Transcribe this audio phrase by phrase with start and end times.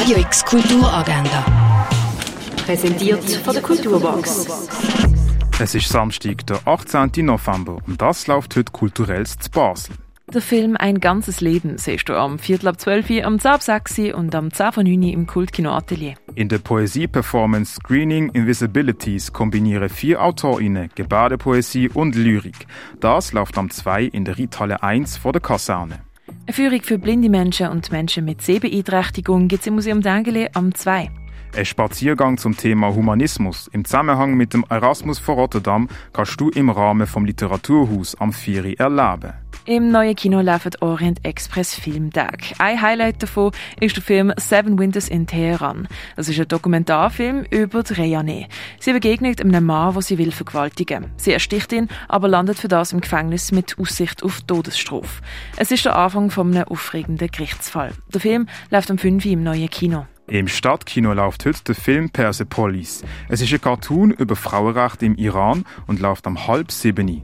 [0.00, 1.44] Radio X Kulturagenda.
[2.64, 4.48] Präsentiert von der Kulturbox.
[5.60, 7.26] Es ist Samstag, der 18.
[7.26, 9.94] November und das läuft heute kulturelles zu Basel.
[10.32, 13.62] Der Film Ein ganzes Leben siehst du am Viertel ab 12 Uhr, am 10 ab
[13.62, 16.14] 6 Uhr und am 10 von 9 Uhr im Kultkino Atelier.
[16.34, 22.66] In der Poesie-Performance Screening Invisibilities kombinieren vier AutorInnen Gebärdepoesie und Lyrik.
[23.00, 26.00] Das läuft am 2 in der Reithalle 1 vor der Kaserne.
[26.50, 30.74] Eine Führung für blinde Menschen und Menschen mit Sehbeeinträchtigung gibt es im Museum Dengele am
[30.74, 31.08] 2.
[31.56, 36.68] Ein Spaziergang zum Thema Humanismus im Zusammenhang mit dem Erasmus von Rotterdam kannst du im
[36.68, 39.32] Rahmen vom Literaturhaus am 4 erleben.
[39.70, 42.54] Im neuen Kino läuft Orient Express Filmtag.
[42.58, 45.86] Ein Highlight davon ist der Film Seven Winters in Teheran.
[46.16, 48.48] Das ist ein Dokumentarfilm über Reyane.
[48.80, 51.12] Sie begegnet einem Mann, der sie will vergewaltigen.
[51.16, 55.22] Sie ersticht ihn, aber landet für das im Gefängnis mit Aussicht auf Todesstrafe.
[55.56, 57.92] Es ist der Anfang von einem aufregenden Gerichtsfall.
[58.12, 60.04] Der Film läuft am 5 Uhr im neuen Kino.
[60.26, 63.04] Im Stadtkino läuft heute der Film Persepolis.
[63.28, 67.22] Es ist ein Cartoon über Frauenrechte im Iran und läuft am halb sieben.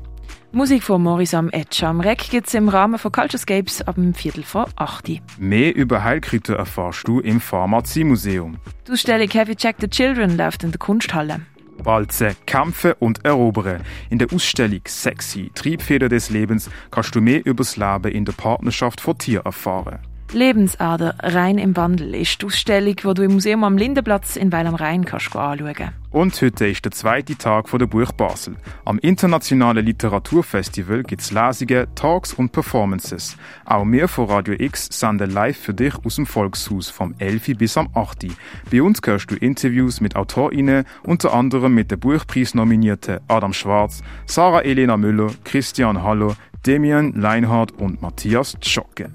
[0.53, 4.69] Musik von Morisam Etcham Reck gibt es im Rahmen von Culturescapes ab dem Viertel vor
[4.77, 5.19] 8 Uhr.
[5.39, 8.57] Mehr über Heilkräuter erfährst du im Pharmaziemuseum.
[8.87, 11.41] Die Ausstellung Have You Checked the Children läuft in der Kunsthalle.
[11.83, 13.83] Balzen, Kämpfen und Erobern.
[14.09, 18.33] In der Ausstellung Sexy, Triebfeder des Lebens kannst du mehr über das Leben in der
[18.33, 19.99] Partnerschaft von Tier erfahren.
[20.33, 24.67] Lebensader rein im Wandel ist die Ausstellung, die du im Museum am Lindenplatz in Weil
[24.67, 28.57] am Rhein kannst anschauen Und heute ist der zweite Tag der Buch Basel.
[28.85, 33.37] Am Internationalen Literaturfestival gibt es Lesungen, Talks und Performances.
[33.65, 37.59] Auch wir von Radio X senden live für dich aus dem Volkshaus vom 11.
[37.59, 38.27] bis am 8.
[38.71, 44.63] Bei uns hörst du Interviews mit AutorInnen, unter anderem mit der Buchpreisnominierten Adam Schwarz, Sarah
[44.63, 46.35] Elena Müller, Christian Hallo,
[46.67, 49.11] Demian Leinhardt und Matthias Tschocke.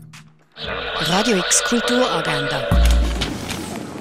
[0.63, 2.67] Radio X Kulturagenda.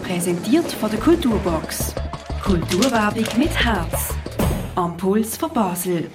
[0.02, 1.94] Präsentiert von der Kulturbox.
[2.44, 4.14] Kulturwerbung mit Herz.
[4.74, 6.10] Am Puls von Basel.